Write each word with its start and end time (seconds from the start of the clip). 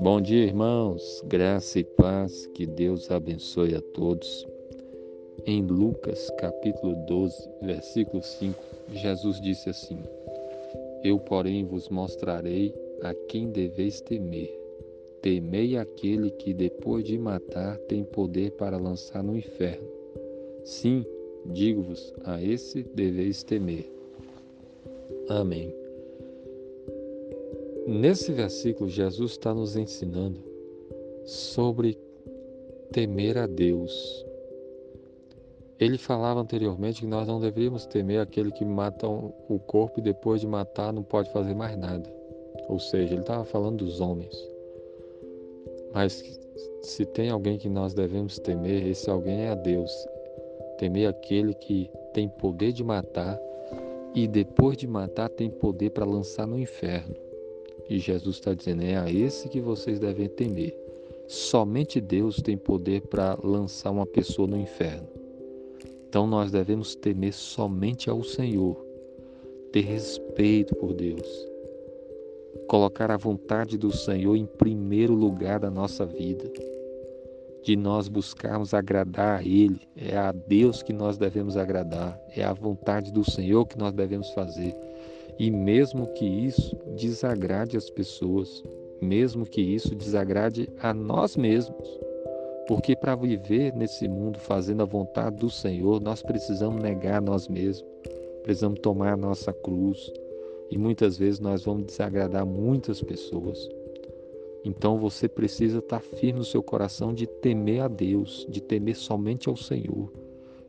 Bom 0.00 0.20
dia, 0.20 0.44
irmãos. 0.44 1.22
Graça 1.26 1.78
e 1.78 1.84
paz. 1.84 2.46
Que 2.48 2.66
Deus 2.66 3.10
abençoe 3.10 3.74
a 3.74 3.80
todos. 3.80 4.46
Em 5.46 5.62
Lucas, 5.62 6.30
capítulo 6.38 6.94
12, 7.06 7.48
versículo 7.62 8.22
5, 8.22 8.62
Jesus 8.92 9.40
disse 9.40 9.70
assim: 9.70 9.98
Eu, 11.02 11.18
porém, 11.18 11.64
vos 11.64 11.88
mostrarei 11.88 12.74
a 13.02 13.14
quem 13.28 13.50
deveis 13.50 14.02
temer. 14.02 14.60
Temei 15.22 15.78
aquele 15.78 16.30
que, 16.32 16.52
depois 16.52 17.04
de 17.04 17.16
matar, 17.16 17.78
tem 17.88 18.04
poder 18.04 18.50
para 18.52 18.76
lançar 18.76 19.22
no 19.22 19.36
inferno. 19.36 19.88
Sim, 20.64 21.04
digo-vos, 21.46 22.12
a 22.24 22.42
esse 22.42 22.82
deveis 22.82 23.42
temer. 23.42 23.93
Amém. 25.28 25.74
Nesse 27.86 28.32
versículo, 28.32 28.88
Jesus 28.88 29.32
está 29.32 29.54
nos 29.54 29.76
ensinando 29.76 30.42
sobre 31.24 31.98
temer 32.92 33.38
a 33.38 33.46
Deus. 33.46 34.24
Ele 35.78 35.98
falava 35.98 36.40
anteriormente 36.40 37.00
que 37.00 37.06
nós 37.06 37.26
não 37.26 37.40
deveríamos 37.40 37.84
temer 37.86 38.20
aquele 38.20 38.52
que 38.52 38.64
mata 38.64 39.06
o 39.06 39.58
corpo 39.66 40.00
e 40.00 40.02
depois 40.02 40.40
de 40.40 40.46
matar 40.46 40.92
não 40.92 41.02
pode 41.02 41.30
fazer 41.32 41.54
mais 41.54 41.76
nada. 41.76 42.08
Ou 42.68 42.78
seja, 42.78 43.12
ele 43.12 43.20
estava 43.20 43.44
falando 43.44 43.84
dos 43.84 44.00
homens. 44.00 44.34
Mas 45.92 46.22
se 46.82 47.04
tem 47.04 47.30
alguém 47.30 47.58
que 47.58 47.68
nós 47.68 47.94
devemos 47.94 48.38
temer, 48.38 48.86
esse 48.86 49.10
alguém 49.10 49.42
é 49.42 49.50
a 49.50 49.54
Deus. 49.54 49.90
Temer 50.78 51.08
aquele 51.08 51.54
que 51.54 51.90
tem 52.12 52.28
poder 52.28 52.72
de 52.72 52.82
matar 52.84 53.38
e 54.14 54.28
depois 54.28 54.76
de 54.76 54.86
matar 54.86 55.28
tem 55.28 55.50
poder 55.50 55.90
para 55.90 56.04
lançar 56.04 56.46
no 56.46 56.58
inferno. 56.58 57.14
E 57.88 57.98
Jesus 57.98 58.36
está 58.36 58.54
dizendo: 58.54 58.82
é 58.82 58.96
a 58.96 59.10
esse 59.10 59.48
que 59.48 59.60
vocês 59.60 59.98
devem 59.98 60.28
temer. 60.28 60.74
Somente 61.26 62.00
Deus 62.00 62.36
tem 62.36 62.56
poder 62.56 63.02
para 63.02 63.36
lançar 63.42 63.90
uma 63.90 64.06
pessoa 64.06 64.46
no 64.46 64.56
inferno. 64.56 65.08
Então 66.08 66.26
nós 66.26 66.52
devemos 66.52 66.94
temer 66.94 67.32
somente 67.32 68.08
ao 68.08 68.22
Senhor, 68.22 68.76
ter 69.72 69.80
respeito 69.80 70.74
por 70.76 70.92
Deus, 70.92 71.26
colocar 72.68 73.10
a 73.10 73.16
vontade 73.16 73.76
do 73.76 73.90
Senhor 73.90 74.36
em 74.36 74.46
primeiro 74.46 75.12
lugar 75.12 75.58
da 75.58 75.70
nossa 75.70 76.06
vida, 76.06 76.44
de 77.64 77.76
nós 77.76 78.08
buscarmos 78.08 78.74
agradar 78.74 79.40
a 79.40 79.42
Ele. 79.42 79.80
É 79.96 80.16
a 80.16 80.32
Deus 80.32 80.82
que 80.82 80.92
nós 80.92 81.16
devemos 81.16 81.56
agradar, 81.56 82.20
é 82.36 82.44
a 82.44 82.52
vontade 82.52 83.10
do 83.10 83.28
Senhor 83.28 83.66
que 83.66 83.78
nós 83.78 83.92
devemos 83.92 84.30
fazer. 84.30 84.76
E 85.38 85.50
mesmo 85.50 86.06
que 86.14 86.26
isso 86.26 86.76
desagrade 86.96 87.76
as 87.76 87.90
pessoas, 87.90 88.62
mesmo 89.00 89.44
que 89.44 89.60
isso 89.60 89.94
desagrade 89.94 90.68
a 90.80 90.94
nós 90.94 91.36
mesmos, 91.36 91.88
porque 92.68 92.94
para 92.94 93.16
viver 93.16 93.74
nesse 93.74 94.06
mundo 94.08 94.38
fazendo 94.38 94.82
a 94.82 94.86
vontade 94.86 95.36
do 95.36 95.50
Senhor, 95.50 96.00
nós 96.00 96.22
precisamos 96.22 96.82
negar 96.82 97.20
nós 97.20 97.48
mesmos, 97.48 97.84
precisamos 98.42 98.78
tomar 98.80 99.14
a 99.14 99.16
nossa 99.16 99.52
cruz. 99.52 100.12
E 100.70 100.78
muitas 100.78 101.18
vezes 101.18 101.40
nós 101.40 101.64
vamos 101.64 101.86
desagradar 101.86 102.46
muitas 102.46 103.02
pessoas. 103.02 103.68
Então 104.64 104.98
você 104.98 105.28
precisa 105.28 105.78
estar 105.78 106.00
firme 106.00 106.38
no 106.38 106.44
seu 106.44 106.62
coração 106.62 107.12
de 107.12 107.26
temer 107.26 107.82
a 107.82 107.88
Deus, 107.88 108.46
de 108.48 108.62
temer 108.62 108.96
somente 108.96 109.48
ao 109.48 109.56
Senhor. 109.56 110.10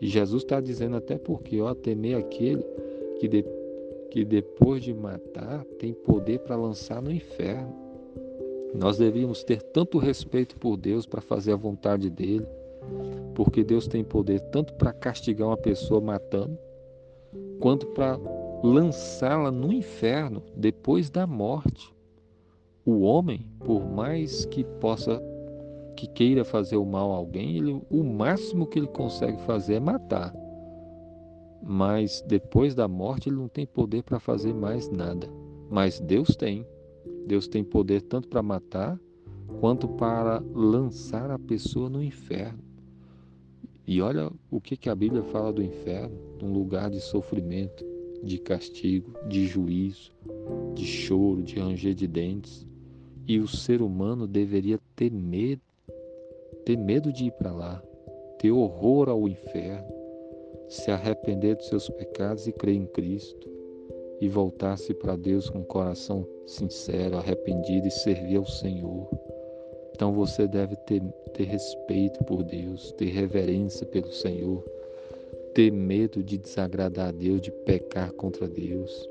E 0.00 0.08
Jesus 0.08 0.42
está 0.42 0.60
dizendo 0.60 0.96
até 0.96 1.18
porque, 1.18 1.60
ó, 1.60 1.74
temer 1.74 2.16
aquele 2.16 2.64
que 3.20 3.28
depois 3.28 3.62
que 4.12 4.26
depois 4.26 4.82
de 4.84 4.92
matar 4.92 5.64
tem 5.78 5.94
poder 5.94 6.40
para 6.40 6.54
lançar 6.54 7.00
no 7.00 7.10
inferno. 7.10 7.74
Nós 8.74 8.98
devíamos 8.98 9.42
ter 9.42 9.62
tanto 9.62 9.96
respeito 9.96 10.54
por 10.56 10.76
Deus 10.76 11.06
para 11.06 11.22
fazer 11.22 11.52
a 11.52 11.56
vontade 11.56 12.10
dele, 12.10 12.46
porque 13.34 13.64
Deus 13.64 13.88
tem 13.88 14.04
poder 14.04 14.38
tanto 14.50 14.74
para 14.74 14.92
castigar 14.92 15.48
uma 15.48 15.56
pessoa 15.56 15.98
matando, 15.98 16.58
quanto 17.58 17.86
para 17.86 18.18
lançá-la 18.62 19.50
no 19.50 19.72
inferno 19.72 20.42
depois 20.54 21.08
da 21.08 21.26
morte. 21.26 21.90
O 22.84 23.00
homem, 23.00 23.46
por 23.60 23.84
mais 23.84 24.44
que 24.46 24.64
possa 24.64 25.22
que 25.96 26.06
queira 26.06 26.44
fazer 26.44 26.76
o 26.76 26.84
mal 26.84 27.12
a 27.12 27.16
alguém, 27.16 27.56
ele, 27.56 27.80
o 27.90 28.02
máximo 28.02 28.66
que 28.66 28.78
ele 28.78 28.88
consegue 28.88 29.40
fazer 29.42 29.74
é 29.74 29.80
matar 29.80 30.34
mas 31.62 32.22
depois 32.26 32.74
da 32.74 32.88
morte 32.88 33.28
ele 33.28 33.36
não 33.36 33.48
tem 33.48 33.64
poder 33.64 34.02
para 34.02 34.18
fazer 34.18 34.52
mais 34.52 34.90
nada. 34.90 35.28
Mas 35.70 36.00
Deus 36.00 36.34
tem. 36.34 36.66
Deus 37.26 37.46
tem 37.46 37.62
poder 37.62 38.02
tanto 38.02 38.28
para 38.28 38.42
matar 38.42 38.98
quanto 39.60 39.86
para 39.86 40.42
lançar 40.52 41.30
a 41.30 41.38
pessoa 41.38 41.88
no 41.88 42.02
inferno. 42.02 42.58
E 43.86 44.02
olha 44.02 44.30
o 44.50 44.60
que, 44.60 44.76
que 44.76 44.88
a 44.88 44.94
Bíblia 44.94 45.22
fala 45.22 45.52
do 45.52 45.62
inferno: 45.62 46.16
um 46.42 46.52
lugar 46.52 46.90
de 46.90 47.00
sofrimento, 47.00 47.84
de 48.22 48.38
castigo, 48.38 49.12
de 49.28 49.46
juízo, 49.46 50.12
de 50.74 50.84
choro, 50.84 51.42
de 51.42 51.60
ranger 51.60 51.94
de 51.94 52.08
dentes. 52.08 52.66
E 53.26 53.38
o 53.38 53.48
ser 53.48 53.82
humano 53.82 54.26
deveria 54.26 54.78
ter 54.96 55.10
medo, 55.10 55.62
ter 56.64 56.76
medo 56.76 57.12
de 57.12 57.26
ir 57.26 57.32
para 57.32 57.52
lá, 57.52 57.82
ter 58.38 58.50
horror 58.50 59.08
ao 59.08 59.28
inferno 59.28 60.02
se 60.72 60.90
arrepender 60.90 61.54
dos 61.56 61.66
seus 61.66 61.88
pecados 61.90 62.46
e 62.46 62.52
crer 62.52 62.76
em 62.76 62.86
Cristo, 62.86 63.46
e 64.20 64.28
voltar-se 64.28 64.94
para 64.94 65.16
Deus 65.16 65.50
com 65.50 65.58
um 65.58 65.64
coração 65.64 66.26
sincero, 66.46 67.18
arrependido 67.18 67.88
e 67.88 67.90
servir 67.90 68.36
ao 68.36 68.46
Senhor. 68.46 69.06
Então 69.94 70.12
você 70.12 70.46
deve 70.46 70.74
ter, 70.76 71.02
ter 71.34 71.44
respeito 71.44 72.24
por 72.24 72.42
Deus, 72.42 72.92
ter 72.92 73.06
reverência 73.06 73.84
pelo 73.84 74.10
Senhor, 74.12 74.64
ter 75.52 75.70
medo 75.70 76.22
de 76.22 76.38
desagradar 76.38 77.08
a 77.08 77.12
Deus, 77.12 77.42
de 77.42 77.50
pecar 77.50 78.10
contra 78.12 78.48
Deus. 78.48 79.08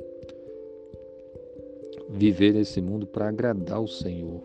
Viver 2.11 2.53
nesse 2.53 2.81
mundo 2.81 3.07
para 3.07 3.29
agradar 3.29 3.81
o 3.81 3.87
Senhor. 3.87 4.43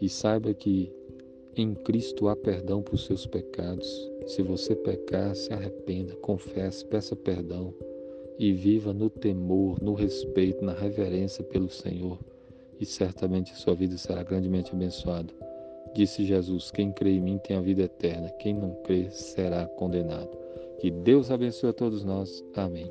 E 0.00 0.08
saiba 0.08 0.52
que 0.52 0.92
em 1.56 1.74
Cristo 1.74 2.28
há 2.28 2.36
perdão 2.36 2.82
por 2.82 2.98
seus 2.98 3.26
pecados. 3.26 4.10
Se 4.26 4.42
você 4.42 4.74
pecar, 4.74 5.34
se 5.34 5.52
arrependa, 5.52 6.14
confesse, 6.16 6.84
peça 6.84 7.16
perdão 7.16 7.74
e 8.38 8.52
viva 8.52 8.94
no 8.94 9.10
temor, 9.10 9.82
no 9.82 9.92
respeito, 9.92 10.64
na 10.64 10.72
reverência 10.72 11.44
pelo 11.44 11.68
Senhor, 11.68 12.18
e 12.80 12.86
certamente 12.86 13.52
a 13.52 13.56
sua 13.56 13.74
vida 13.74 13.98
será 13.98 14.22
grandemente 14.22 14.72
abençoada. 14.72 15.32
Disse 15.94 16.24
Jesus: 16.24 16.70
Quem 16.70 16.90
crê 16.90 17.10
em 17.16 17.20
mim 17.20 17.38
tem 17.38 17.56
a 17.56 17.60
vida 17.60 17.82
eterna, 17.82 18.30
quem 18.38 18.54
não 18.54 18.74
crê 18.84 19.10
será 19.10 19.66
condenado. 19.66 20.30
Que 20.78 20.90
Deus 20.90 21.30
abençoe 21.30 21.68
a 21.68 21.74
todos 21.74 22.02
nós. 22.02 22.42
Amém. 22.54 22.90